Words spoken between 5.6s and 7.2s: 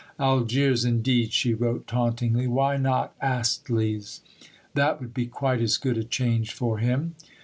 as good a change for him.